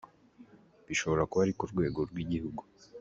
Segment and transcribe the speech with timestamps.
[0.87, 2.61] Bishobora kuba ari ku rwego rw’igihugu.